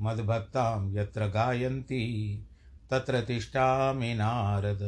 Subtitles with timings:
[0.00, 2.46] मद्भक्तां यत्र गायन्ति,
[2.90, 4.78] तत्र तिष्ठामि नारद।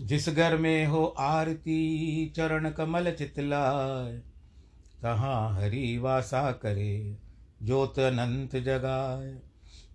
[0.00, 4.22] जिस घर में हो आरती, चरण कमल चितलाय
[5.02, 7.18] तहाँ हरि वासा करे,
[7.62, 9.38] ज्योत अनंत जगाए।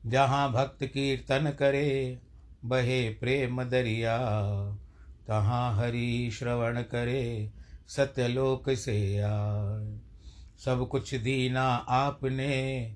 [0.05, 2.19] जहाँ भक्त कीर्तन करे,
[2.65, 4.17] बहे प्रेम दरिया।
[5.27, 7.51] तहाँ हरि श्रवण करे,
[7.87, 9.99] सत्यलोक से आए।
[10.65, 12.95] सब कुछ दीना आपने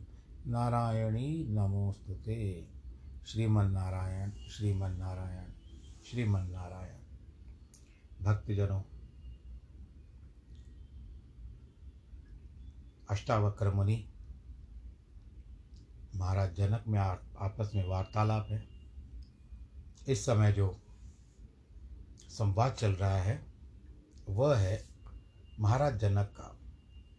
[0.47, 2.67] नारायणी नमोऽस्तु ते
[3.25, 5.51] श्रीमन्नारायण श्रीमन्नारायण
[6.03, 6.99] श्रीमन्नारायण।
[8.25, 8.81] भक्तजनों
[13.09, 14.09] अष्टावक्र मुनि
[16.15, 18.67] महाराज जनक में आपस में वार्तालाप है।
[20.07, 20.81] इस समय जो
[22.29, 23.45] संवाद चल रहा है,
[24.29, 24.83] वह है
[25.59, 26.60] महाराज जनक का।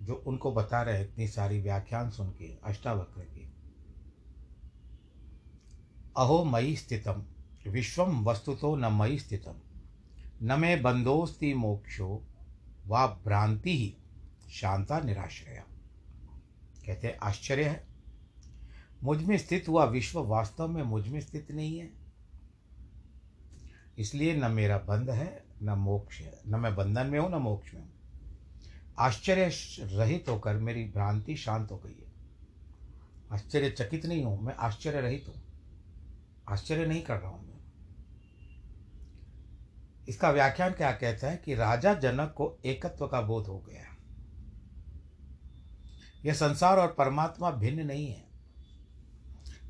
[0.03, 3.53] जो उनको बता रहे इतनी सारी व्याख्यान सुन के, अष्टावक्र की।
[6.17, 7.25] अहो मयि स्थितम
[7.69, 9.55] विश्वम वस्तुतो न मयि स्थितम।
[10.43, 12.23] न मे बंधोस्ति मोक्षो,
[12.87, 13.97] वा भ्रांति ही
[14.51, 15.65] शांता निराश्रया।
[16.87, 17.87] कहते आश्चर्य है।
[19.03, 21.91] मुझमें स्थित हुआ विश्व वास्तव में मुझमें स्थित नहीं है।
[23.99, 27.75] इसलिए न मेरा बंध है, न मोक्ष है, न मैं बंधन में हूँ, न मोक्ष
[27.75, 27.92] में हूँ।
[28.99, 32.13] आश्चर्य रहित होकर मेरी भ्रांति शांत हो गई है।
[33.33, 35.43] आश्चर्यचकित नहीं हूँ, मैं आश्चर्य रहित हूँ।
[36.49, 37.61] आश्चर्य नहीं कर रहा हूँ मैं।
[40.09, 43.83] इसका व्याख्यान क्या कहता है कि राजा जनक को एकत्व का बोध हो गया
[46.25, 48.25] यह संसार और परमात्मा भिन्न नहीं है।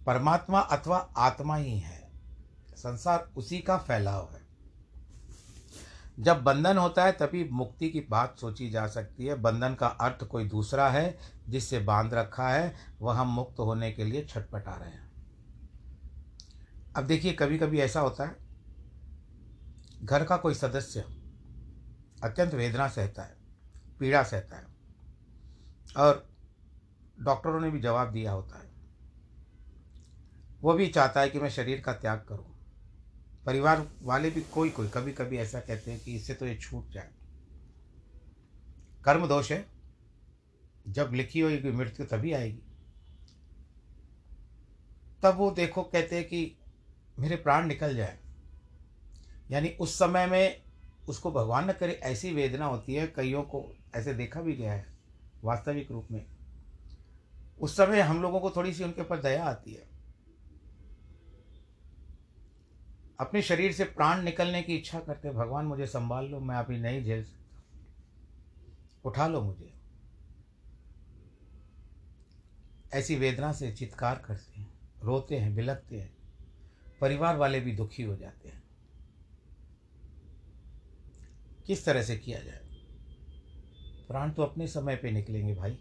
[0.07, 2.11] परमात्मा अथवा आत्मा ही है।
[2.77, 4.42] संसार उसी का फैलाव है।
[6.23, 10.25] जब बंधन होता है, तभी मुक्ति की बात सोची जा सकती है। बंधन का अर्थ
[10.25, 11.19] कोई दूसरा है
[11.49, 15.11] जिससे बाँध रखा है, वह हम मुक्त होने के लिए छटपटा रहे हैं।
[16.97, 18.37] अब देखिए कभी कभी ऐसा होता है,
[20.03, 21.01] घर का कोई सदस्य
[22.25, 23.37] अत्यंत वेदना सहता है,
[24.01, 24.67] पीड़ा सहता है,
[25.97, 26.29] और
[27.21, 28.71] डॉक्टरों ने भी जवाब दिया होता है।
[30.63, 32.52] वो भी चाहता है कि मैं शरीर का त्याग करूँ।
[33.47, 36.91] परिवार वाले भी कोई कोई कभी कभी ऐसा कहते हैं कि इससे तो ये छूट
[36.91, 37.11] जाए।
[39.05, 39.67] कर्म दोष है।
[40.89, 42.63] जब लिखी होगी मृत्यु तभी आएगी।
[45.23, 46.57] तब वो देखो, कहते हैं कि
[47.19, 48.19] मेरे प्राण निकल जाए।
[49.51, 50.63] यानी उस समय में
[51.09, 54.87] उसको भगवान न करे, ऐसी वेदना होती है, कईयों को ऐसे देखा भी गया है,
[55.45, 56.27] वास्तविक रूप में।
[57.61, 59.92] उस समय हम लोगों को थोड़ी सी उनके ऊपर दया आती है।
[63.21, 67.05] अपने शरीर से प्राण निकलने की इच्छा करते भगवान मुझे संभाल लो, मैं अभी नहीं
[67.05, 67.63] झेल सकता।
[69.05, 69.73] उठा लो मुझे।
[72.95, 76.17] ऐसी वेदना से चित्कार करते हैं, रोते हैं बिलकते हैं।
[77.01, 78.63] परिवार वाले भी दुखी हो जाते हैं।
[81.67, 82.61] किस तरह से किया जाए?
[84.09, 85.79] प्राण तो अपने समय पे निकलेंगे भाई।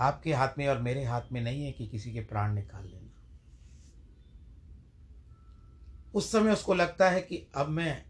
[0.00, 2.99] आपके हाथ में और मेरे हाथ में नहीं है कि किसी के प्राण निकाल लेना
[6.14, 8.04] उस समय उसको लगता है कि अब मैं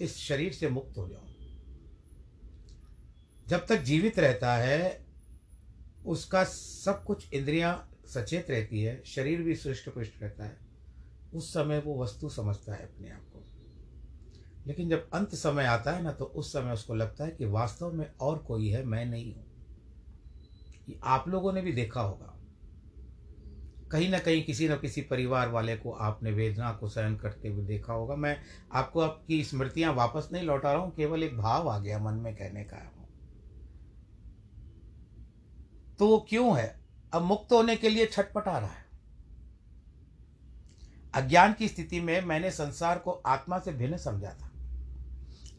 [0.00, 1.28] इस शरीर से मुक्त हो जाऊँ।
[3.48, 5.06] जब तक जीवित रहता है,
[6.06, 10.58] उसका सब कुछ इंद्रियाँ सचेत रहती है, शरीर भी सृष्ट पुष्ट रहता है,
[11.34, 13.44] उस समय वो वस्तु समझता है अपने आप को।
[14.66, 17.92] लेकिन जब अंत समय आता है ना तो उस समय उसको लगता है कि वास्तव
[17.92, 19.44] में और कोई है, मैं नहीं हूँ।
[21.04, 22.37] आप लोगों ने भी देखा होगा।
[23.92, 27.64] कहीं ना कहीं किसी न किसी परिवार वाले को आपने वेदना को सहन करते हुए
[27.66, 28.36] देखा होगा। मैं
[28.72, 32.34] आपको आपकी स्मृतियाँ वापस नहीं लौटा रहा हूँ, केवल एक भाव आ गया मन में
[32.36, 32.76] कहने का।
[35.98, 36.74] तो वो क्यों है?
[37.12, 38.86] अब मुक्त होने के लिए छटपटा रहा है।
[41.14, 44.50] अज्ञान की स्थिति में मैंने संसार को आत्मा से भिन्न समझा था,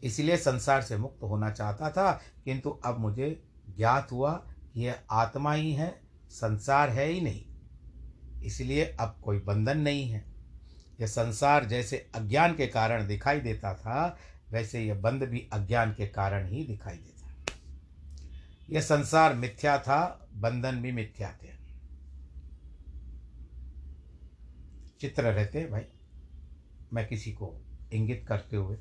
[0.04, 2.12] इसलिए संसार से मुक्त होना चाहता था,
[2.44, 3.42] किंतु अब मुझे
[3.76, 4.32] ज्ञात हुआ
[4.74, 5.90] कि यह आत्मा ही है,
[6.30, 7.44] संसार है ही नहीं।
[8.42, 10.24] इसलिए अब कोई बंधन नहीं है।
[11.00, 14.18] यह संसार जैसे अज्ञान के कारण दिखाई देता था,
[14.50, 17.34] वैसे यह बंध भी अज्ञान के कारण ही दिखाई देता।
[18.70, 21.50] यह संसार मिथ्या था, बंधन भी मिथ्या थे।
[25.00, 25.82] चित्र रहते भाई।
[26.92, 28.76] मैं किसी को इंगित करते हुए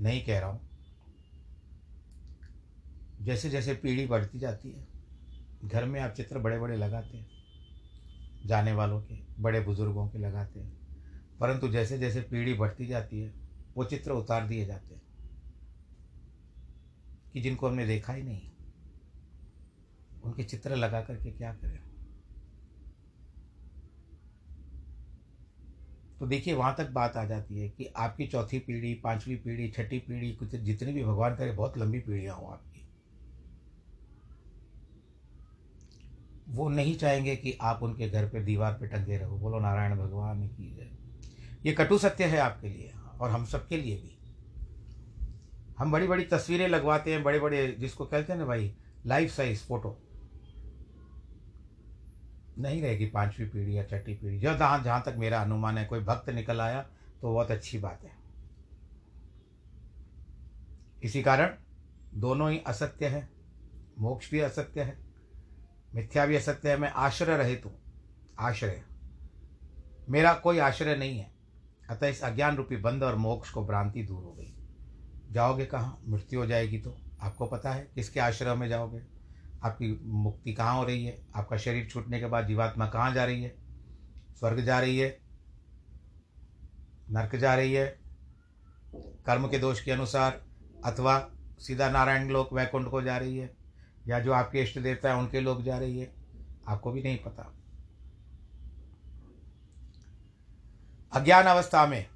[0.00, 0.68] नहीं कह रहा हूँ।
[3.20, 4.86] जैसे जैसे पीढ़ी बढ़ती जाती है,
[5.64, 7.35] घर में आप चित्र बड़े बड़े लगाते हैं।
[8.46, 10.72] जाने वालों के, बड़े बुज़ुर्गों के लगाते हैं।
[11.40, 13.34] परंतु जैसे जैसे पीढ़ी बढ़ती जाती है,
[13.76, 15.02] वो चित्र उतार दिए जाते हैं
[17.32, 18.42] कि जिनको हमने देखा ही नहीं।
[20.24, 21.78] उनके चित्र लगा करके क्या करें?
[26.20, 29.98] तो देखिए, वहाँ तक बात आ जाती है कि आपकी चौथी पीढ़ी, पांचवी पीढ़ी, छठी
[29.98, 32.75] पीढ़ी, कुछ जितनी भी भगवान करे, बहुत लंबी पीढ़ियाँ हो आपकी।
[36.48, 40.48] वो नहीं चाहेंगे कि आप उनके घर पे दीवार पे टंगे रहो। बोलो, नारायण भगवान
[40.48, 40.90] की जय।
[41.66, 44.12] ये कटु सत्य है आपके लिए और हम सबके लिए भी।
[45.78, 48.74] हम बड़ी बड़ी तस्वीरें लगवाते हैं बड़े बड़े जिसको कहते हैं ना भाई
[49.06, 50.02] लाइफ साइज़ फ़ोटो
[52.58, 56.00] नहीं रहेगी पांचवी पीढ़ी या छठी पीढ़ी। जब जहाँ जहाँ तक मेरा अनुमान है, कोई
[56.00, 56.82] भक्त निकल आया
[57.22, 58.10] तो बहुत अच्छी बात है।
[61.02, 61.54] इसी कारण
[62.14, 63.28] दोनों ही असत्य है,
[63.98, 65.05] मोक्ष भी असत्य है।
[65.96, 67.80] मिथ्या भी असत्य है, मैं आश्रय रहित हूँ।
[68.38, 68.82] आश्रय।
[70.08, 71.30] मेरा कोई आश्रय नहीं है।
[71.90, 74.54] अतः इस अज्ञान रूपी बंध और मोक्ष को भ्रांति दूर हो गई।
[75.30, 76.02] जाओगे कहाँ?
[76.08, 79.02] मृत्यु हो जाएगी तो। आपको पता है किसके आश्रय में जाओगे?
[79.64, 81.26] आपकी मुक्ति कहाँ हो रही है?
[81.36, 83.56] आपका शरीर छूटने के बाद जीवात्मा कहाँ जा रही है?
[84.38, 85.20] स्वर्ग जा रही है?
[87.10, 87.98] नरक जा रही है?
[88.94, 90.44] कर्म के दोष के अनुसार
[90.84, 93.55] अथवा सीधा नारायण लोक वैकुंठ को जा रही है?
[94.08, 96.12] या जो आपके इष्ट देवता है, उनके लोग जा रही है।
[96.68, 97.52] आपको भी नहीं पता।
[101.12, 102.06] अज्ञान अवस्था में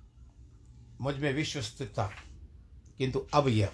[1.01, 2.11] मुझमें विश्व स्थित था,
[2.99, 3.73] किंतु अब यह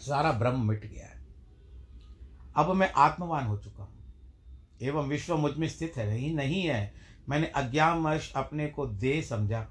[0.00, 1.26] सारा ब्रह्म मिट गया है।
[2.56, 3.98] अब मैं आत्मवान हो चुका हूँ।
[4.82, 6.94] एवं विश्व मुझमें स्थित है, नहीं नहीं है।
[7.28, 9.68] मैंने अज्ञानवश अपने को दे समझा।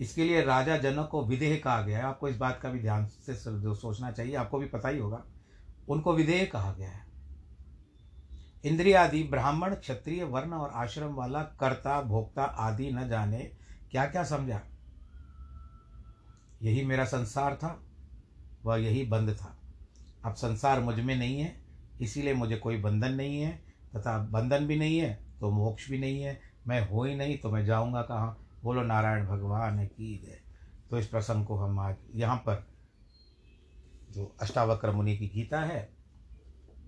[0.00, 3.06] इसके लिए राजा जनक को विदेह कहा गया है। आपको इस बात का भी ध्यान
[3.06, 5.22] से सोचना चाहिए, आपको भी पता ही होगा।
[5.88, 7.06] उनको विदेह कहा गया है।
[8.64, 13.38] इंद्रिया आदि ब्राह्मण, क्षत्रिय, वर्ण और आश्रम वाला, कर्ता, भोक्ता आदि न जाने
[13.90, 14.60] क्या क्या समझा?
[16.62, 17.80] यही मेरा संसार था,
[18.64, 19.56] वह यही बंद था।
[20.24, 21.54] अब संसार मुझमें नहीं है,
[22.00, 23.52] इसीलिए मुझे कोई बंधन नहीं है,
[23.96, 27.50] तथा बंधन भी नहीं है तो मोक्ष भी नहीं है। मैं हो ही नहीं तो
[27.50, 28.47] मैं जाऊँगा कहाँ?
[28.62, 30.40] बोलो, नारायण भगवान की जय।
[30.90, 32.66] तो इस प्रसंग को हम आज यहाँ पर
[34.10, 35.88] जो अष्टावक्र मुनि की गीता है,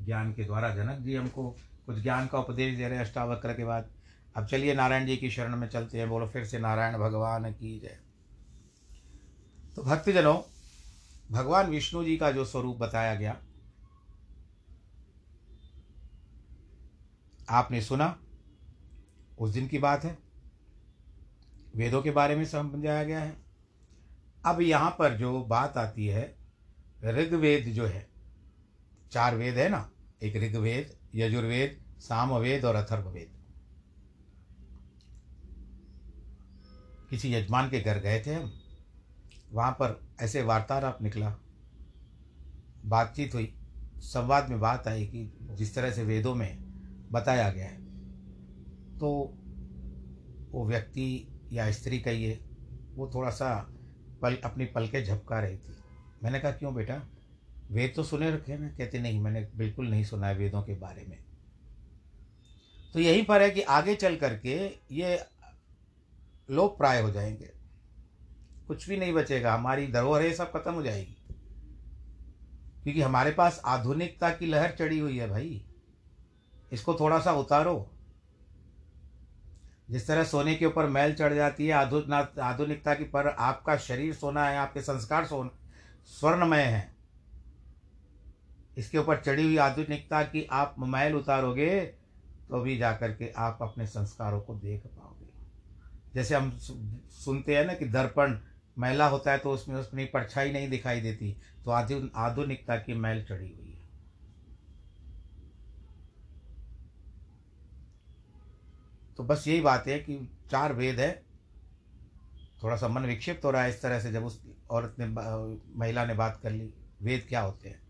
[0.01, 3.65] ज्ञान के द्वारा जनक जी हमको कुछ ज्ञान का उपदेश दे रहे हैं अष्टावक्र के
[3.65, 3.91] बाद।
[4.37, 7.81] अब चलिए नारायण जी की शरण में चलते हैं, बोलो फिर से, नारायण भगवान की
[7.81, 7.99] जय।
[9.77, 10.39] तो भक्तजनों,
[11.31, 13.37] भगवान विष्णु जी का जो स्वरूप बताया गया,
[17.51, 18.17] आपने सुना,
[19.39, 20.30] उस दिन की बात है।
[21.75, 23.37] वेदों के बारे में समझाया गया है।
[24.47, 26.37] अब यहाँ पर जो बात आती है,
[27.05, 28.09] ऋग्वेद जो है,
[29.13, 29.91] चार वेद है ना,
[30.23, 33.33] एक ऋग्वेद, यजुर्वेद, सामवेद और अथर्ववेद।
[37.11, 38.53] किसी यजमान के घर गए थे हम,
[39.53, 41.37] वहाँ पर ऐसे वार्तालाप निकला।
[42.85, 43.55] बातचीत हुई,
[43.97, 46.59] संवाद में बात आई कि जिस तरह से वेदों में
[47.13, 47.79] बताया गया है
[48.99, 49.11] तो
[50.51, 52.41] वो व्यक्ति या स्त्री कहिए
[52.95, 53.73] वो थोड़ा सा
[54.23, 55.75] पल, अपनी पल के झपका रही थी।
[56.23, 57.09] मैंने कहा, क्यों बेटा?
[57.71, 61.05] वेद तो सुने रखे ना कहते, नहीं, मैंने बिल्कुल नहीं सुना है वेदों के बारे
[61.09, 61.25] में।
[62.93, 64.57] तो यहीं पर है कि आगे चल करके
[64.93, 65.25] ये
[66.51, 67.53] लोप प्राय हो जाएँगे।
[68.67, 71.17] कुछ भी नहीं बचेगा। हमारी धरोहर सब खत्म हो जाएगी।
[72.83, 75.67] क्योंकि हमारे पास आधुनिकता की लहर चढ़ी हुई है भाई।
[76.73, 78.00] इसको थोड़ा सा उतारो।
[79.91, 84.45] जिस तरह सोने के ऊपर मैल चढ़ जाती है आधुनिकता की, पर आपका शरीर सोना
[84.47, 85.51] है, आपके संस्कार सोन,
[86.09, 86.89] स्वर्णमय है।
[88.79, 91.81] इसके ऊपर चढ़ी हुई आधुनिकता की आप मैल उतारोगे
[92.51, 95.29] तो भी जा कर के आप अपने संस्कारों को देख पाओगे।
[96.15, 98.39] जैसे हम सुनते हैं ना कि दर्पण,
[98.77, 103.49] मैला होता है तो उसमें उसमें परछाई नहीं दिखाई देती तो आधुनिकता की मैल चढ़ी
[103.49, 103.79] हुई है
[109.21, 111.23] तो बस यही बात है कि चार वेद है।
[112.63, 115.07] थोड़ा सा मन विक्षिप्त हो रहा है इस तरह से जब उस औरत ने
[115.79, 117.83] महिला ने बात कर ली वेद क्या होते हैं?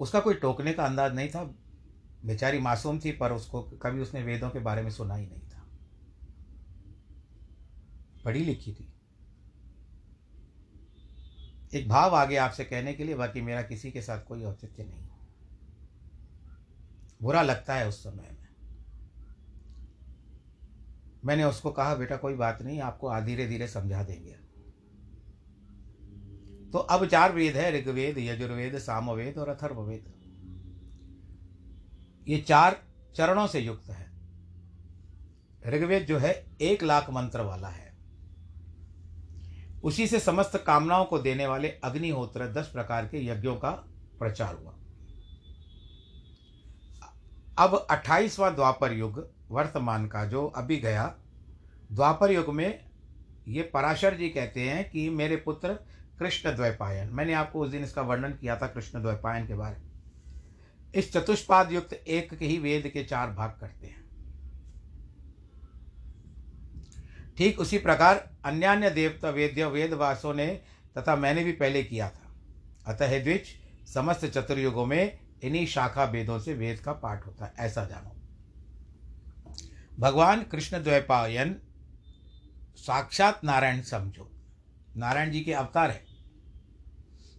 [0.00, 1.44] उसका कोई टोकने का अंदाज नहीं था।
[2.24, 5.66] बेचारी मासूम थी, पर उसको कभी उसने वेदों के बारे में सुना ही नहीं था।
[8.24, 8.92] पढ़ी लिखी थी।
[11.78, 15.08] एक भाव आगे आपसे कहने के लिए, बाकी मेरा किसी के साथ कोई औचित्य नहीं।
[17.22, 18.45] बुरा लगता है उस समय में।
[21.26, 24.36] मैंने उसको कहा, बेटा, कोई बात नहीं, आपको धीरे धीरे समझा देंगे।
[26.70, 30.16] तो अब चार वेद है, ऋग्वेद, यजुर्वेद, सामवेद और अथर्ववेद।
[32.28, 32.82] ये चार
[33.16, 34.12] चरणों से युक्त है।
[35.66, 37.98] ऋग्वेद जो है, एक लाख मंत्र वाला है।
[39.84, 43.70] उसी से समस्त कामनाओं को देने वाले अग्निहोत्र दस प्रकार के यज्ञों का
[44.18, 44.72] प्रचार हुआ।
[47.58, 51.14] अब अट्ठाईसवां द्वापर युग वर्तमान का जो अभी गया,
[51.92, 52.84] द्वापर युग में
[53.48, 55.72] ये पराशर जी कहते हैं कि मेरे पुत्र
[56.18, 59.84] कृष्ण द्वैपायन मैंने आपको उस दिन इसका वर्णन किया था कृष्ण द्वैपायन के बारे
[60.94, 64.04] इस चतुष्पाद युक्त एक के ही वेद के चार भाग करते हैं।
[67.36, 70.46] ठीक उसी प्रकार अन्य अन्य देवता वेद्य वेदवासों ने
[70.98, 72.34] तथा मैंने भी पहले किया था।
[72.86, 73.46] अतः द्विज,
[73.94, 78.15] समस्त चतुर्युगों में इन्हीं शाखा वेदों से वेद का पाठ होता है। ऐसा जानो।
[79.98, 81.60] भगवान कृष्ण द्वैपायन
[82.76, 84.30] साक्षात नारायण समझो।
[84.96, 86.06] नारायण जी के अवतार है।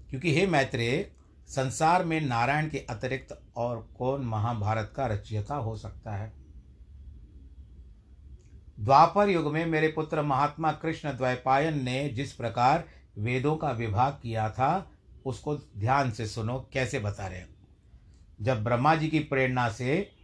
[0.09, 1.11] क्योंकि हे मैत्रेय,
[1.47, 6.33] संसार में नारायण के अतिरिक्त और कौन महाभारत का रचयिता हो सकता है?
[8.79, 12.83] द्वापर युग में मेरे पुत्र महात्मा कृष्ण द्वैपायन ने जिस प्रकार
[13.17, 14.91] वेदों का विभाग किया था,
[15.25, 17.55] उसको ध्यान से सुनो, कैसे बता रहे हैं।
[18.41, 20.16] जब ब्रह्मा जी की प्रेरणा से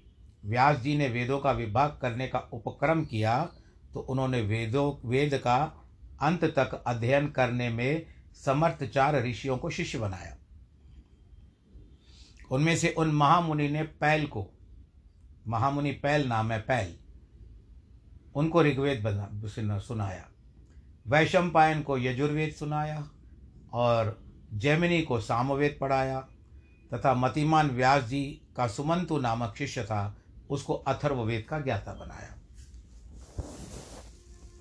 [0.46, 3.50] व्यास जी ने वेदों का विभाग करने का उपक्रम किया
[3.94, 5.58] तो उन्होंने वेदों, वेद का
[6.22, 10.38] अंत तक अध्ययन करने में समर्थ चार ऋषियों को शिष्य बनाया।
[12.52, 14.46] उनमें से उन महामुनि ने पैल को,
[15.48, 16.94] महामुनि पैल नाम है पैल,
[18.36, 20.28] उनको ऋग्वेद बना सुनाया।
[21.08, 23.08] वैशंपायन को यजुर्वेद सुनाया
[23.74, 24.18] और
[24.54, 26.20] जैमिनी को सामवेद पढ़ाया,
[26.94, 28.24] तथा मतिमान व्यास जी
[28.58, 30.04] का सुमंतु नामक शिष्य था
[30.54, 32.38] उसको अथर्ववेद का ज्ञाता बनाया।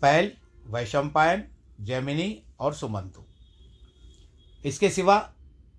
[0.02, 0.32] पैल,
[0.66, 1.44] वैशंपायन,
[1.80, 3.22] जैमिनी और सुमंतु।
[4.64, 5.32] इसके सिवा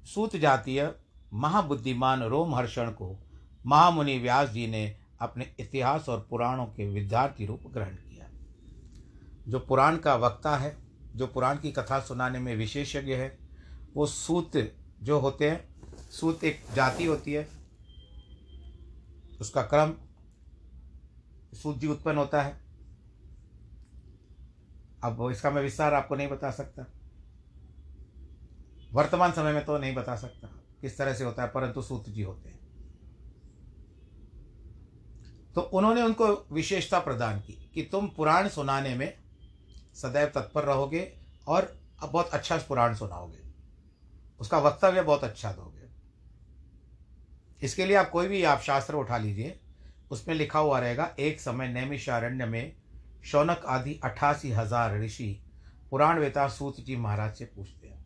[0.06, 0.96] सूत जातीय
[1.34, 3.20] महाबुद्धिमान रोमहर्षण को
[3.66, 8.26] महामुनि व्यास जी ने अपने इतिहास और पुराणों के विद्यार्थी रूप ग्रहण किया।
[9.48, 10.78] जो पुराण का वक्ता है,
[11.16, 13.38] जो पुराण की कथा सुनाने में विशेषज्ञ है,
[13.96, 14.52] वो सूत
[15.04, 15.76] जो होते हैं,
[16.12, 17.64] सूत एक जाति होती है,
[19.42, 19.94] उसका क्रम
[21.54, 22.62] सूत उत्पन्न होता है।
[25.04, 26.86] अब इसका मैं विस्तार आपको नहीं बता सकता।
[28.94, 30.48] वर्तमान समय में तो नहीं बता सकता
[30.82, 32.60] किस तरह से होता है, परंतु सूत जी होते हैं।
[35.56, 39.14] तो उन्होंने उनको विशेषता प्रदान की कि तुम पुराण सुनाने में
[39.94, 41.18] सदैव तत्पर रहोगे
[41.48, 43.42] और बहुत अच्छा पुराण सुनाओगे।
[44.40, 45.90] उसका वक्तव्य बहुत अच्छा दोगे।
[47.62, 49.60] इसके लिए आप कोई भी आप शास्त्र उठा लीजिए।
[50.14, 52.76] उसमें लिखा हुआ रहेगा, एक समय नैमिषारण्य में
[53.26, 55.40] शौनक आदि अठासी हज़ार ऋषि
[55.92, 58.06] पुराण वेता सूत जी महाराज से पूछते हैं।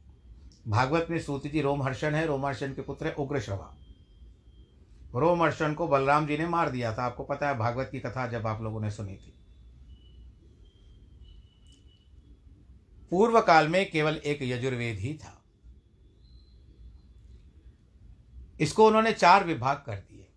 [0.67, 3.73] भागवत में सूत जी रोमहर्षण है, रोमहर्षण के पुत्र उग्र श्रवा
[5.15, 8.47] रोमर्शन को बलराम जी ने मार दिया था, आपको पता है भागवत की कथा जब
[8.47, 9.33] आप लोगों ने सुनी थी।
[13.11, 15.33] पूर्व काल में केवल एक यजुर्वेद ही था।
[18.59, 20.27] इसको उन्होंने चार विभाग कर दिए।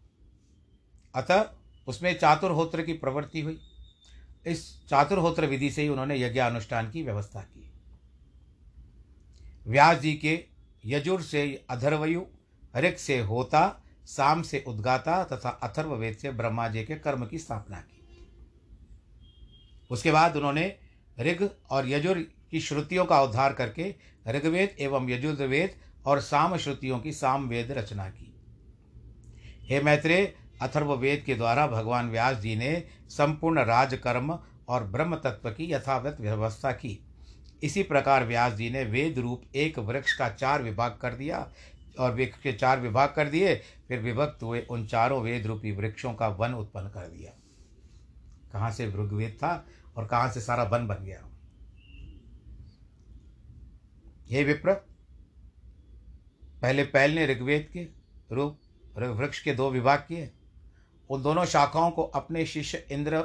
[1.15, 1.43] अतः
[1.90, 3.61] उसमें चातुर्होत्र की प्रवृत्ति हुई।
[4.47, 7.73] इस चातुर्होत्र विधि से ही उन्होंने यज्ञ अनुष्ठान की व्यवस्था की।
[9.66, 10.44] व्यास जी के
[10.87, 12.23] यजुर से अधर्वयु,
[12.76, 17.76] ऋक से होता, साम से उद्गाता तथा अथर्ववेद से ब्रह्मा जी के कर्म की स्थापना
[17.76, 17.97] की।
[19.90, 20.78] उसके बाद उन्होंने
[21.20, 22.18] ऋग और यजुर
[22.50, 23.94] की श्रुतियों का उद्धार करके
[24.28, 25.75] ऋग्वेद एवं यजुर्वेद
[26.06, 28.26] और साम श्रुतियों की साम वेद रचना की।
[29.62, 32.73] हे मैत्रेय अथर्ववेद के द्वारा भगवान व्यास जी ने
[33.09, 34.38] संपूर्ण राजकर्म
[34.69, 36.99] और ब्रह्म तत्व की यथावत व्यवस्था की।
[37.62, 41.38] इसी प्रकार व्यास जी ने वेद रूप एक वृक्ष का चार विभाग कर दिया
[41.99, 43.55] और वृक्ष के चार विभाग कर दिए,
[43.88, 47.33] फिर विभक्त हुए उन चारों वेद रूपी वृक्षों का वन उत्पन्न कर दिया।
[48.52, 49.52] कहाँ से ऋग्वेद था
[49.97, 51.26] और कहाँ से सारा वन बन गया?
[54.31, 54.73] हे विप्र,
[56.62, 57.87] पहले पहल ने ऋग्वेद के
[58.35, 58.61] रूप
[58.97, 60.31] वृक्ष के दो विभाग किए।
[61.11, 63.21] उन दोनों शाखाओं को अपने शिष्य इंद्र,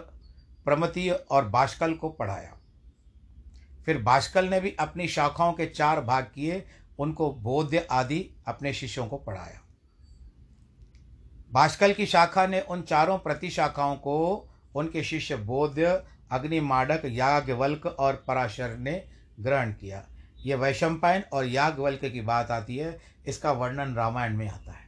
[0.65, 2.57] प्रमतीय और भाष्कल को पढ़ाया।
[3.85, 6.65] फिर भाष्कल ने भी अपनी शाखाओं के चार भाग किए,
[6.99, 9.61] उनको बोध्य आदि अपने शिष्यों को पढ़ाया।
[11.53, 18.25] भाष्कल की शाखा ने उन चारों प्रति शाखाओं को उनके शिष्य बोध्य अग्निमाडक याज्ञवल्क और
[18.27, 20.07] पराशर ने ग्रहण किया।
[20.45, 24.84] यह वैशंपायन और याज्ञवल्क की बात आती है, इसका वर्णन रामायण में आता है।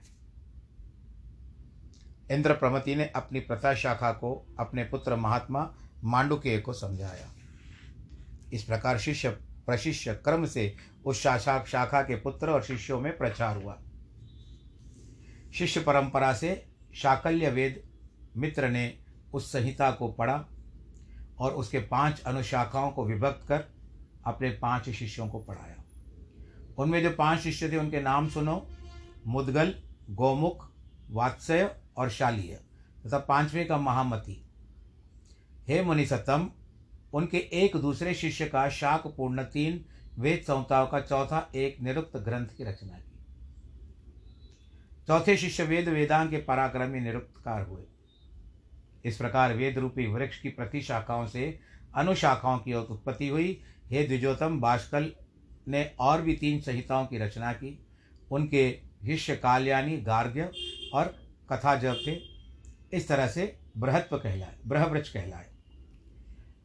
[2.31, 7.27] इंद्र प्रमति ने अपनी प्रथा शाखा को, अपने पुत्र महात्मा मांडुकेय को समझाया।
[8.53, 9.29] इस प्रकार शिष्य,
[9.65, 13.77] प्रशिष्य क्रम से उस शाखा शाखा के पुत्र और शिष्यों में प्रचार हुआ।
[15.53, 16.65] शिष्य परंपरा से
[16.95, 17.83] शाकल्य वेद
[18.37, 18.97] मित्र ने
[19.33, 20.45] उस संहिता को पढ़ा
[21.39, 23.63] और उसके पाँच अनुशाखाओं को विभक्त कर
[24.25, 25.75] अपने पाँच शिष्यों को पढ़ाया।
[26.77, 28.67] उनमें जो पाँच शिष्य थे उनके नाम सुनो।
[29.27, 29.75] मुदगल,
[30.09, 30.71] गोमुख,
[31.09, 32.59] वात्सय और शालीय
[33.07, 34.45] तथा पाँचवें का महामति।
[35.67, 36.49] हे मुनि सतम
[37.13, 39.85] उनके एक दूसरे शिष्य का शाक पूर्ण तीन,
[40.19, 43.19] वेद संहिताओं का चौथा एक निरुक्त ग्रंथ की रचना की।
[45.07, 47.81] चौथे शिष्य वेद वेदांग के पराक्रमी निरुक्तकार हुए।
[49.05, 51.59] इस प्रकार वेद रूपी वृक्ष की प्रति शाखाओं से
[51.95, 55.11] अनुशाखाओं की उत्पत्ति हुई। हे द्विजोतम बाष्कल
[55.67, 57.87] ने और भी तीन संहिताओं की रचना की।
[58.31, 58.71] उनके
[59.05, 60.51] शिष्य काल्यानी, गार्ग्य
[60.93, 62.19] और कथा थे,
[62.93, 65.49] इस तरह से बृहत्व कहलाए, बृहवृक्ष कहलाए।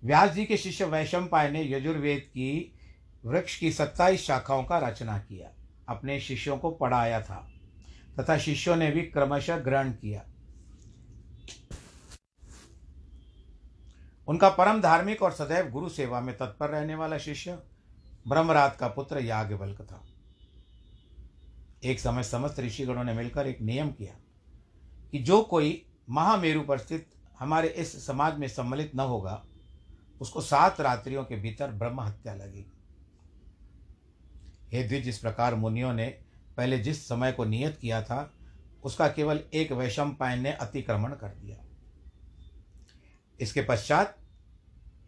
[0.05, 2.75] व्यास जी के शिष्य वैशंपाय ने यजुर्वेद की
[3.25, 5.49] वृक्ष की सत्ताईस शाखाओं का रचना किया,
[5.89, 7.53] अपने शिष्यों को पढ़ाया था,
[8.21, 10.25] तथा शिष्यों ने भी क्रमशः ग्रहण किया।
[14.29, 17.59] उनका परम धार्मिक और सदैव गुरु सेवा में तत्पर रहने वाला शिष्य
[18.29, 20.05] ब्रह्मरात का पुत्र याज्ञवल्क था।
[21.85, 24.15] एक समय समस्त ऋषिगणों ने मिलकर एक नियम किया।
[25.13, 27.07] कि जो कोई महामेरु पर स्थित
[27.39, 29.45] हमारे इस समाज में सम्मिलित न होगा,
[30.21, 32.73] उसको सात रात्रियों के भीतर ब्रह्म हत्या लगेगी।
[34.73, 36.07] हे द्विज, इस प्रकार मुनियों ने
[36.57, 38.33] पहले जिस समय को नियत किया था,
[38.85, 41.57] उसका केवल एक वैशम पायन ने अतिक्रमण कर दिया।
[43.41, 44.19] इसके पश्चात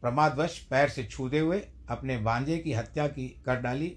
[0.00, 3.88] प्रमादवश पैर से छूते हुए अपने बांझे की हत्या की कर डाली।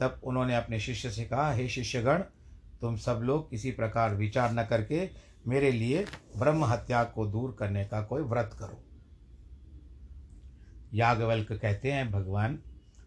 [0.00, 2.18] तब उन्होंने अपने शिष्य से कहा, हे शिष्यगण,
[2.80, 5.06] तुम सब लोग किसी प्रकार विचार न करके
[5.46, 6.06] मेरे लिए
[6.38, 8.84] ब्रह्म हत्या को दूर करने का कोई व्रत करो।
[10.94, 12.58] यागवल्क कहते हैं, भगवान,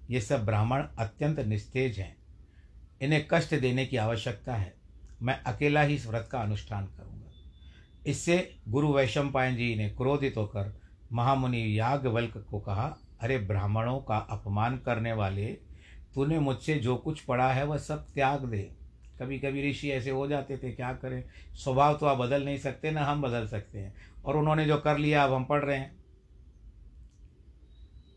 [0.09, 2.17] ये सब ब्राह्मण अत्यंत निस्तेज हैं।
[3.01, 4.73] इन्हें कष्ट देने की आवश्यकता है।
[5.21, 7.31] मैं अकेला ही इस व्रत का अनुष्ठान करूँगा।
[8.07, 10.81] इससे गुरु वैशंपायन जी ने क्रोधित होकर
[11.13, 15.45] महामुनि यागवल्क को कहा, अरे ब्राह्मणों का अपमान करने वाले,
[16.13, 18.86] तूने मुझसे जो कुछ पढ़ा है वह सब त्याग दे।
[19.19, 21.23] कभी कभी ऋषि ऐसे हो जाते थे, क्या करें?
[21.53, 24.97] स्वभाव तो आप बदल नहीं सकते, ना हम बदल सकते हैं। और उन्होंने जो कर
[24.97, 25.97] लिया, अब हम पढ़ रहे हैं।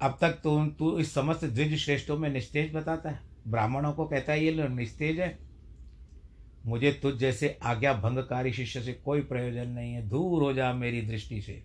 [0.03, 4.33] अब तक तो तू इस समस्त द्विज श्रेष्ठों में निस्तेज बताता है। ब्राह्मणों को कहता
[4.33, 5.39] है, ये निस्तेज है।
[6.67, 11.03] मुझे तुझ जैसे आज्ञा भंगकारी शिष्य से कोई प्रयोजन नहीं है। दूर हो जा मेरी
[11.03, 11.65] दृष्टि से।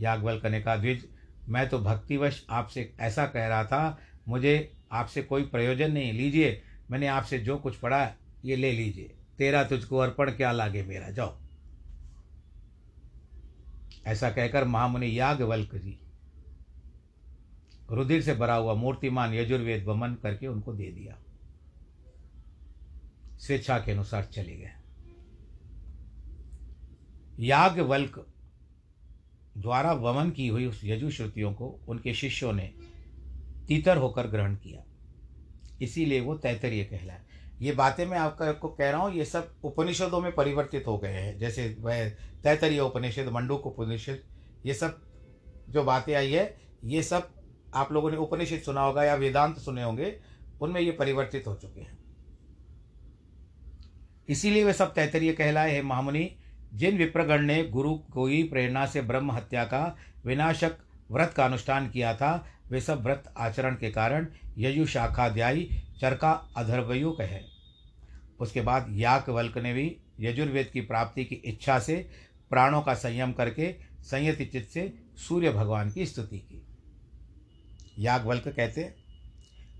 [0.00, 1.08] यागवल ने कहा, द्विज,
[1.48, 7.06] मैं तो भक्तिवश आपसे ऐसा कह रहा था। मुझे आपसे कोई प्रयोजन नहीं लीजिए मैंने
[7.06, 11.10] आपसे जो कुछ पढ़ा ये ले लीजिए। तेरा तुझको अर्पण क्या लागे मेरा?
[11.10, 11.38] जाओ।
[14.06, 16.00] ऐसा कहकर महामुनि यागवल्क जी
[17.90, 21.18] रुधिर से भरा हुआ मूर्तिमान यजुर्वेद वमन करके उनको दे दिया।
[23.38, 24.70] स्वेच्छा के अनुसार चले गए।
[27.40, 28.26] यागवल्क
[29.58, 32.74] द्वारा वमन की हुई उस यजुश्रुतियों को उनके शिष्यों ने
[33.68, 34.87] तीतर होकर ग्रहण किया।
[35.80, 37.22] इसीलिए वो तैतरीय कहलाए।
[37.60, 41.12] ये बातें मैं आपका आपको कह रहा हूँ, ये सब उपनिषदों में परिवर्तित हो गए
[41.12, 42.08] हैं। जैसे वह
[42.42, 44.22] तैतरीय उपनिषद, मंडूक उपनिषद,
[44.66, 45.00] ये सब
[45.68, 47.28] जो बातें आई है, ये सब
[47.74, 50.18] आप लोगों ने उपनिषद सुना होगा या वेदांत सुने होंगे,
[50.60, 51.98] उनमें ये परिवर्तित हो चुके हैं।
[54.28, 56.30] इसीलिए वे सब तैतरीय कहलाए हैं, महामुनि,
[56.74, 60.76] जिन विप्रगण ने गुरु को ही प्रेरणा से ब्रह्म हत्या का विनाशक
[61.10, 64.26] व्रत का अनुष्ठान किया था वे सब व्रत आचरण के कारण
[64.58, 65.68] यजु शाखाध्यायी
[66.00, 67.44] चरका अधर्वयुक है
[68.40, 72.10] उसके बाद याकवल्क ने भी यजुर्वेद की प्राप्ति की इच्छा से
[72.50, 76.62] प्राणों का संयम करके संयति चित्त से सूर्य भगवान की स्तुति की।
[77.98, 78.94] यागवल्क कहते,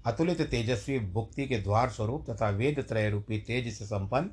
[0.06, 4.30] अतुलित तेजस्वी भुक्ति के द्वार स्वरूप तथा वेद त्रय रूपी तेज से संपन्न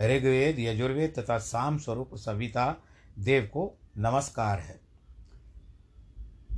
[0.00, 2.82] ऋग्वेद, यजुर्वेद तथा साम स्वरूप सविता
[3.18, 4.85] देव को नमस्कार है।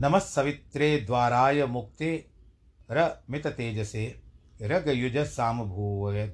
[0.01, 2.31] नमस् सवित्रे द्वाराय मुक्ते
[2.91, 4.23] र मित तेजसे
[4.63, 5.63] रग युज साम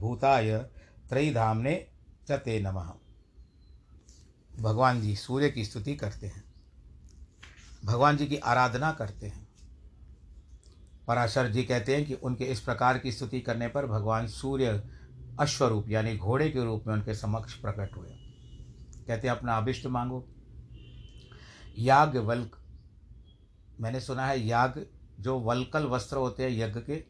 [0.00, 0.58] भूताय
[1.08, 1.86] त्रयीधामने
[2.28, 2.92] चते नमः।
[4.60, 6.44] भगवान जी सूर्य की स्तुति करते हैं।
[7.84, 9.48] भगवान जी की आराधना करते हैं।
[11.08, 14.90] पराशर जी कहते हैं कि उनके इस प्रकार की स्तुति करने पर भगवान सूर्य
[15.40, 18.08] अश्वरूप, यानी घोड़े के रूप में उनके समक्ष प्रकट हुए।
[19.06, 20.28] कहते हैं, अपना अभिष्ट मांगो।
[21.78, 22.60] याग वल्क
[23.80, 24.86] मैंने सुना है याग
[25.20, 27.04] जो वल्कल वस्त्र होते हैं यज्ञ के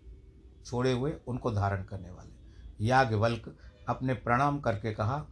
[0.64, 3.56] छोड़े हुए, उनको धारण करने वाले। याग वल्क
[3.88, 5.26] अपने प्रणाम करके कहा,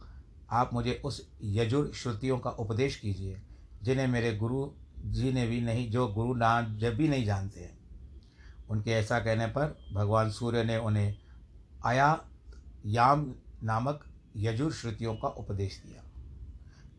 [0.51, 3.41] आप मुझे उस यजुर श्रुतियों का उपदेश कीजिए,
[3.83, 4.69] जिन्हें मेरे गुरु
[5.05, 7.77] जी ने भी नहीं, जो गुरु ना, जब भी नहीं जानते हैं।
[8.69, 11.15] उनके ऐसा कहने पर भगवान सूर्य ने उन्हें
[11.85, 12.25] आया
[12.85, 14.03] याम नामक
[14.35, 16.03] यजुर श्रुतियों का उपदेश दिया,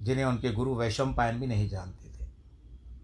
[0.02, 2.28] जिन्हें उनके गुरु वैशम पायन भी नहीं जानते थे।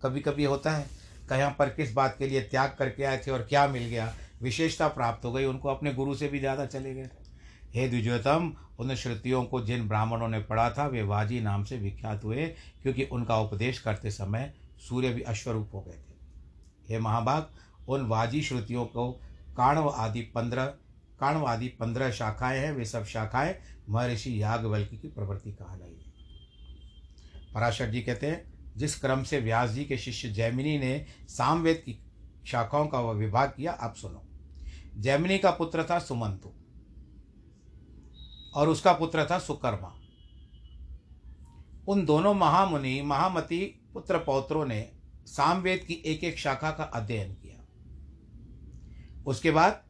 [0.03, 0.87] कभी कभी होता है
[1.31, 4.14] कहाँ पर किस बात के लिए त्याग करके आए थे और क्या मिल गया?
[4.43, 7.09] विशेषता प्राप्त हो गई। उनको अपने गुरु से भी ज़्यादा चले गए।
[7.75, 12.25] हे द्विजोतम उन श्रुतियों को जिन ब्राह्मणों ने पढ़ा था, वे वाजी नाम से विख्यात
[12.25, 12.47] हुए,
[12.83, 14.55] क्योंकि उनका उपदेश करते समय
[14.88, 17.51] सूर्य भी अश्वरूप हो गए थे। हे महाभाग,
[17.88, 19.12] उन वाजी श्रुतियों को
[19.57, 20.66] काणव आदि पंद्रह,
[21.21, 23.55] काणव आदि पंद्रह शाखाएँ हैं। वे सब शाखाएँ
[23.88, 26.09] महर्षि यागवल्की की प्रवृत्ति कहलाई है।
[27.55, 31.98] पराशर जी कहते हैं जिस क्रम से व्यास जी के शिष्य जैमिनी ने सामवेद की
[32.46, 34.22] शाखाओं का वह विभाग किया, आप सुनो।
[34.96, 36.52] जैमिनी का पुत्र था सुमंतु
[38.54, 39.94] और उसका पुत्र था सुकर्मा।
[41.88, 43.59] उन दोनों महामुनि, महामति
[43.94, 44.80] पुत्र पौत्रों ने
[45.26, 47.56] सामवेद की एक एक शाखा का अध्ययन किया।
[49.26, 49.83] उसके बाद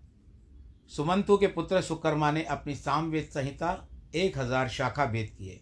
[0.88, 5.60] सुमंतु के पुत्र सुकर्मा ने अपनी सामवेद संहिता एक हज़ार शाखा वेद किए।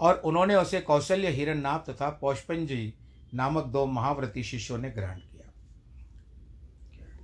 [0.00, 2.94] और उन्होंने उसे कौशल्य हिरण्यनाथ तथा पौष्पंजी
[3.34, 5.52] नामक दो महाव्रती शिष्यों ने ग्रहण किया।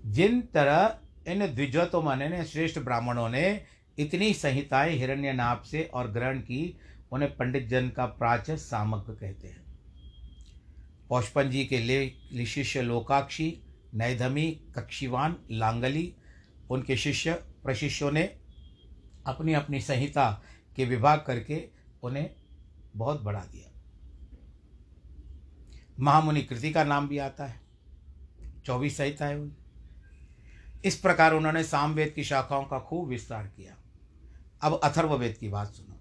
[0.06, 3.64] जिन तरह इन द्विजोतो ने श्रेष्ठ ब्राह्मणों ने
[3.98, 6.78] इतनी संहिताएँ हिरण्य हिरण्यनाभ से और ग्रहण की,
[7.12, 9.64] उन्हें पंडित जन का प्राच सामग्र कहते हैं।
[11.08, 13.62] पौष्पन जी के ले शिष्य लोकाक्षी,
[13.94, 16.14] नैधमी, कक्षिवान, लांगली,
[16.70, 18.22] उनके शिष्य, प्रशिष्यों ने
[19.26, 20.42] अपनी अपनी संहिता
[20.76, 21.68] के विभाग करके
[22.02, 22.30] उन्हें
[22.96, 23.70] बहुत बढ़ा दिया।
[26.00, 27.60] महामुनि कृति का नाम भी आता है।
[28.64, 29.52] चौबीस संहिताएँ हुई
[30.84, 33.76] इस प्रकार उन्होंने सामवेद की शाखाओं का खूब विस्तार किया।
[34.62, 36.00] अब अथर्ववेद की बात सुनो।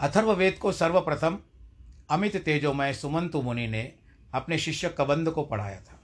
[0.00, 1.38] अथर्ववेद को सर्वप्रथम
[2.10, 3.94] अमित तेजोमय सुमंतु मुनि ने
[4.34, 6.00] अपने शिष्य कबंद को पढ़ाया था।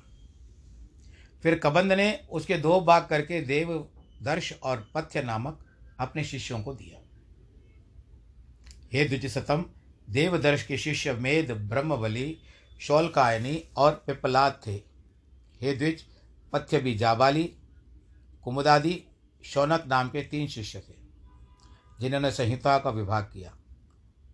[1.43, 3.89] फिर कबंद ने उसके दो भाग करके देव
[4.23, 5.67] दर्श और पथ्य नामक
[6.01, 7.08] अपने शिष्यों को दिया।
[8.93, 9.65] हे द्विजसतम,
[10.11, 12.39] देवदर्श के शिष्य मेद, ब्रह्मबली,
[12.81, 14.75] शौलकायनी और पिपलाद थे।
[15.63, 16.05] हे द्विज
[16.53, 17.45] पथ्य भी जाबाली,
[18.45, 19.03] कुमुदादि,
[19.45, 20.95] शौनक नाम के तीन शिष्य थे,
[22.01, 23.55] जिन्होंने संहिता का विभाग किया।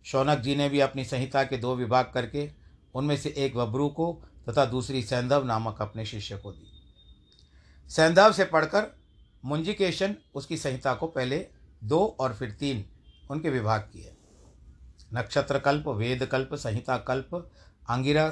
[0.05, 2.51] शौनक जी ने भी अपनी संहिता के दो विभाग करके
[2.95, 6.71] उनमें से एक वब्रू को तथा दूसरी सैंधव नामक अपने शिष्य को दी।
[7.91, 8.97] सैंधव से पढ़कर
[9.45, 11.47] मुंजिकेशन उसकी संहिता को पहले
[11.85, 12.85] दो और फिर तीन
[13.31, 14.14] उनके विभाग किए।
[15.15, 17.35] नक्षत्र कल्प वेद कल्प संहिता कल्प
[17.91, 18.29] अंगिरा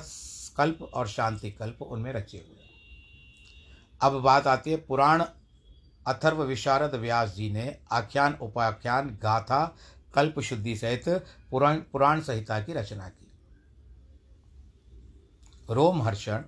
[0.56, 2.70] कल्प और शांति कल्प उनमें रचे हुए
[4.02, 5.24] अब बात आती है पुराण
[6.06, 9.76] अथर्व विशारद व्यास जी ने आख्यान, उपाख्यान, गाथा,
[10.14, 11.08] कल्प शुद्धि सहित
[11.50, 13.30] पुराण पुराण संहिता की रचना की।
[15.70, 16.44] रोमहर्षण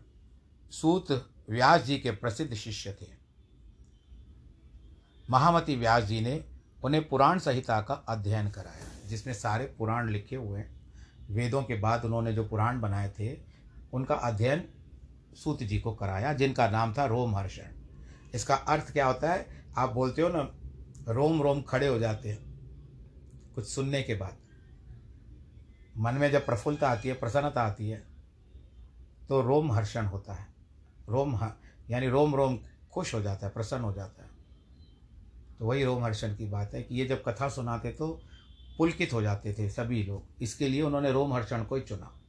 [0.70, 1.12] सूत
[1.50, 3.06] व्यास जी के प्रसिद्ध शिष्य थे।
[5.30, 6.44] महामती व्यास जी ने
[6.84, 10.70] उन्हें पुराण संहिता का अध्ययन कराया। जिसमें सारे पुराण लिखे हुए हैं,
[11.30, 13.36] वेदों के बाद उन्होंने जो पुराण बनाए थे,
[13.92, 14.68] उनका अध्ययन
[15.34, 17.72] सूत जी को कराया, जिनका नाम था रोमहर्षण
[18.34, 19.46] इसका अर्थ क्या होता है?
[19.76, 20.40] आप बोलते हो ना,
[21.08, 22.38] रोम रोम खड़े हो जाते हैं,
[23.54, 24.36] कुछ सुनने के बाद।
[25.96, 28.02] मन में जब प्रफुल्लता आती है, प्रसन्नता आती है
[29.28, 30.46] तो रोम हर्षण होता है।
[31.08, 31.38] रोम
[31.90, 32.58] यानी रोम रोम
[32.92, 34.28] खुश हो जाता है, प्रसन्न हो जाता है।
[35.58, 38.08] तो वही रोमहर्षण की बात है कि ये जब कथा सुनाते तो
[38.78, 42.20] पुलकित हो जाते थे सभी लोग। इसके लिए उन्होंने रोमहर्षण को ही चुना।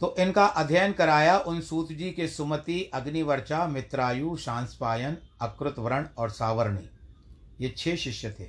[0.00, 6.30] तो इनका अध्ययन कराया उन सूत जी के सुमति अग्निवर्चा मित्रायु, शांसपायन अकृत वर्ण और
[6.30, 6.90] सावरणी।
[7.60, 8.44] ये छह शिष्य थे।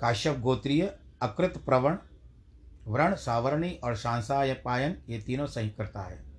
[0.00, 1.96] काश्यप गोत्रीय अकृत प्रवण
[2.88, 6.29] व्रण, सावरणी और शांसायपायन, ये तीनों सही करता है।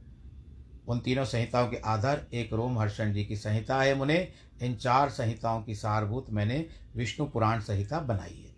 [0.92, 5.10] उन तीनों संहिताओं के आधार, एक रोम हर्षण जी की संहिता है मुने। इन चार
[5.10, 8.56] संहिताओं की सारभूत मैंने विष्णु पुराण संहिता बनाई है।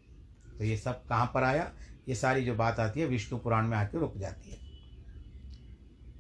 [0.58, 1.74] तो ये सब कहाँ पर आया?
[2.10, 4.58] ये सारी जो बात आती है विष्णु पुराण में आके रुक जाती है।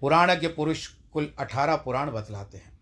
[0.01, 2.79] पुराणज्ञ पुरुष कुल अठारह पुराण बतलाते हैं।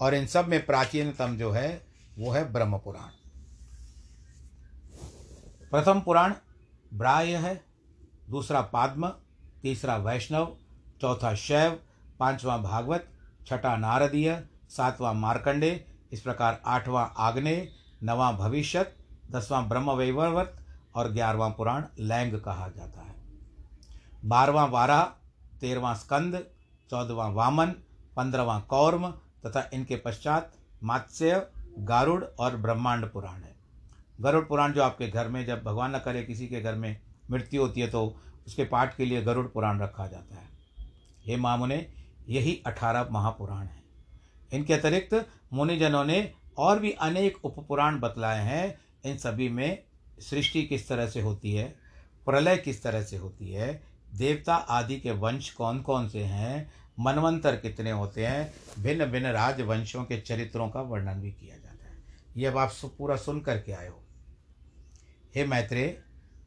[0.00, 1.86] और इन सब में प्राचीनतम जो है,
[2.18, 3.08] वो है ब्रह्म पुराण।
[5.70, 6.34] प्रथम पुराण
[6.94, 7.64] ब्राह्य है,
[8.30, 9.08] दूसरा पाद्म,
[9.62, 10.58] तीसरा वैष्णव
[11.02, 11.78] चौथा शैव,
[12.18, 13.08] पांचवा भागवत,
[13.46, 15.70] छठा नारदीय, सातवां मार्कंडे,
[16.12, 17.68] इस प्रकार आठवां आग्नेय,
[18.02, 18.96] नवां भविष्यत,
[19.30, 20.56] दसवां ब्रह्म वैवर्त
[20.94, 23.14] और ग्यारहवां पुराण लैंग कहा जाता है।
[24.24, 25.00] बारहवां वारा,
[25.60, 26.46] तेरहवां स्कंद,
[26.90, 27.74] चौदहवां वामन,
[28.16, 29.10] पंद्रहवां कौर्म
[29.46, 31.46] तथा इनके पश्चात मात्स्य
[31.78, 33.54] गारुड़ और ब्रह्मांड पुराण है।
[34.20, 37.62] गरुड़ पुराण जो आपके घर में जब भगवान न करे, किसी के घर में मृत्यु
[37.62, 38.06] होती है तो
[38.46, 40.51] उसके पाठ के लिए गरुड़ पुराण रखा जाता है।
[41.26, 41.86] हे मामुने
[42.28, 43.82] यही अठारह महापुराण हैं।
[44.52, 45.14] इनके अतिरिक्त
[45.52, 49.82] मुनिजनों ने और भी अनेक उपपुराण बतलाए हैं। इन सभी में
[50.20, 51.64] सृष्टि किस तरह से होती है,
[52.26, 53.82] प्रलय किस तरह से होती है,
[54.14, 60.04] देवता आदि के वंश कौन कौन से हैं, मनवंतर कितने होते हैं भिन्न भिन्न राजवंशों
[60.04, 62.02] के चरित्रों का वर्णन भी किया जाता है।
[62.36, 64.00] ये अब आप पूरा सुन करके आए हो।
[65.34, 65.96] हे मैत्रेय,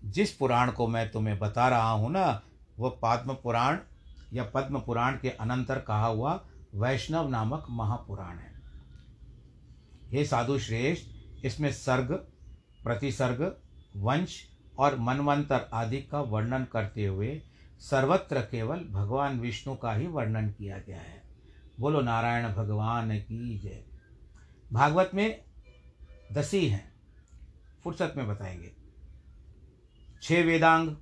[0.04, 2.42] जिस पुराण को मैं तुम्हें बता रहा हूँ ना
[2.80, 3.78] वह पद्म पुराण
[4.34, 8.62] या पद्म पुराण के अनंतर कहा हुआ वैष्णव नामक महापुराण है।
[10.06, 11.08] हे साधु श्रेष्ठ,
[11.46, 12.14] इसमें सर्ग,
[12.84, 13.58] प्रतिसर्ग,
[13.96, 17.42] वंश और मनवंतर आदि का वर्णन करते हुए
[17.80, 21.24] सर्वत्र केवल भगवान विष्णु का ही वर्णन किया गया है।
[21.80, 23.86] बोलो, नारायण भगवान की जय।
[24.74, 25.44] भागवत में
[26.34, 26.96] दसी हैं।
[27.84, 28.76] फुर्सत में बताएँगे।
[30.22, 30.96] छह वेदांग,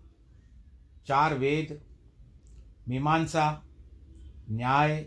[1.07, 1.92] चार वेद
[2.87, 3.63] मीमांसा,
[4.49, 4.97] न्याय,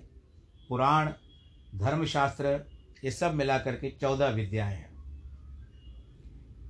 [0.69, 1.13] पुराण,
[1.75, 2.71] धर्मशास्त्र,
[3.05, 4.95] ये सब मिला करके चौदह विद्याएँ हैं।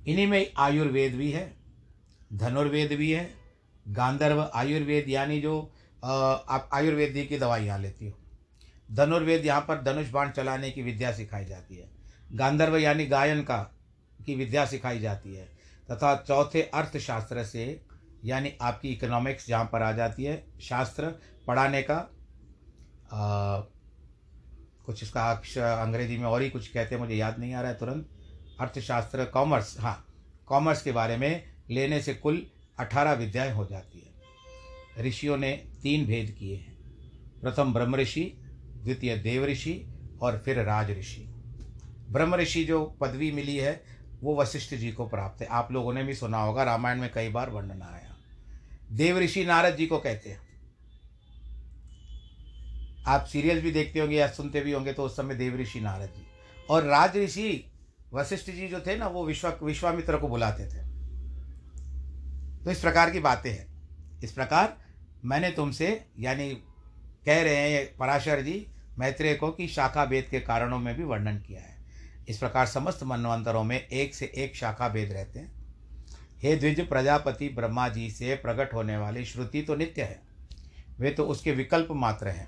[0.07, 1.57] इन्हीं में आयुर्वेद भी है,
[2.33, 3.33] धनुर्वेद भी है,
[3.87, 5.61] गांधर्व आयुर्वेद, यानी जो
[6.03, 8.13] आप आयुर्वेद की दवाई यहाँ लेती हो।
[8.91, 11.89] धनुर्वेद यहाँ पर धनुष बाण चलाने की विद्या सिखाई जाती है।
[12.33, 13.57] गांधर्व यानी गायन का,
[14.25, 15.45] की विद्या सिखाई जाती है।
[15.91, 17.86] तथा चौथे अर्थशास्त्र से
[18.25, 21.09] यानी आपकी इकोनॉमिक्स जहाँ पर आ जाती है शास्त्र
[21.47, 21.95] पढ़ाने का
[23.11, 23.59] आ,
[24.85, 27.71] कुछ इसका अक्षर अंग्रेज़ी में और ही कुछ कहते हैं मुझे याद नहीं आ रहा
[27.71, 28.09] है तुरंत।
[28.61, 30.03] अर्थशास्त्र कॉमर्स हाँ
[30.47, 32.45] कॉमर्स के बारे में लेने से कुल
[32.79, 35.51] अठारह विद्याएँ हो जाती है। ऋषियों ने
[35.83, 36.75] तीन भेद किए हैं।
[37.41, 38.23] प्रथम ब्रह्म ऋषि
[38.83, 39.73] द्वितीय देव ऋषि
[40.21, 41.23] और फिर राज ऋषि।
[42.11, 43.81] ब्रह्म ऋषि जो पदवी मिली है
[44.21, 47.29] वो वशिष्ठ जी को प्राप्त है। आप लोगों ने भी सुना होगा रामायण में कई
[47.29, 48.06] बार वर्णन आया
[48.91, 50.47] देव ऋषि नारद जी को कहते हैं।
[53.07, 56.05] आप सीरियल भी देखते होंगे या सुनते भी होंगे तो उस समय देव ऋषि नारद
[56.05, 56.27] जी।
[56.69, 57.71] और राज ऋषि
[58.13, 60.87] वशिष्ठ जी जो थे ना, वो विश्वा, विश्वामित्र को बुलाते थे।
[62.63, 63.67] तो इस प्रकार की बातें हैं।
[64.23, 64.77] इस प्रकार
[65.25, 66.49] मैंने तुमसे, यानी
[67.25, 68.67] कह रहे हैं पराशर जी,
[68.99, 71.77] मैत्रेय को कि शाखा भेद के कारणों में भी वर्णन किया है।
[72.29, 75.56] इस प्रकार समस्त मनवंतरों में एक से एक शाखा भेद रहते हैं।
[76.43, 80.19] हे द्विज प्रजापति ब्रह्मा जी से प्रकट होने वाली श्रुति तो नित्य है।
[80.99, 82.47] वे तो उसके विकल्प मात्र हैं।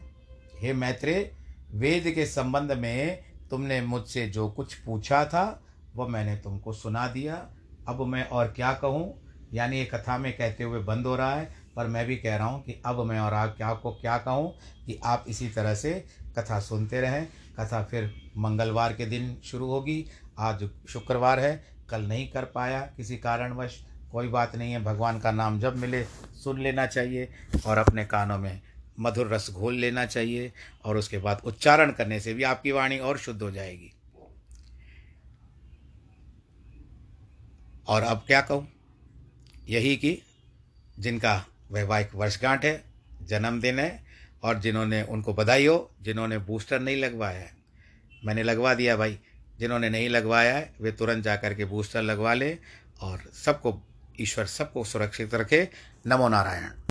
[0.59, 1.31] हे मैत्रे
[1.71, 5.61] वेद के संबंध में तुमने मुझसे जो कुछ पूछा था
[5.95, 7.35] वह मैंने तुमको सुना दिया।
[7.87, 9.13] अब मैं और क्या कहूँ?
[9.53, 12.47] यानी ये कथा में कहते हुए बंद हो रहा है, पर मैं भी कह रहा
[12.47, 14.53] हूँ कि अब मैं और आप क्या को क्या कहूँ
[14.85, 15.93] कि आप इसी तरह से
[16.37, 17.27] कथा सुनते रहें।
[17.59, 20.05] कथा फिर मंगलवार के दिन शुरू होगी।
[20.39, 23.79] आज शुक्रवार है कल नहीं कर पाया किसी कारणवश,
[24.11, 26.03] कोई बात नहीं है, भगवान का नाम जब मिले,
[26.43, 27.29] सुन लेना चाहिए
[27.65, 28.61] और अपने कानों में
[28.99, 30.51] मधुर रस घोल लेना चाहिए
[30.85, 33.91] और उसके बाद उच्चारण करने से भी आपकी वाणी और शुद्ध हो जाएगी।
[37.87, 38.67] और अब क्या कहूँ?
[39.69, 40.21] यही कि
[40.99, 42.83] जिनका वैवाहिक वर्षगांठ है,
[43.23, 44.03] जन्मदिन है
[44.43, 47.53] और जिन्होंने उनको बधाई हो, जिन्होंने बूस्टर नहीं लगवाया है।
[48.25, 49.19] मैंने लगवा दिया भाई
[49.59, 52.57] जिन्होंने नहीं लगवाया है, वे तुरंत जा कर के बूस्टर लगवा लें
[53.01, 53.81] और सबको,
[54.19, 55.69] ईश्वर सबको सुरक्षित रखे।
[56.07, 56.69] नमो नारायण।